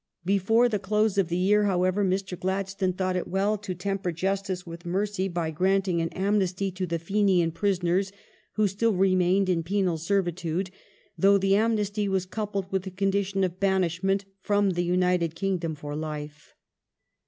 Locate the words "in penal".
9.47-9.99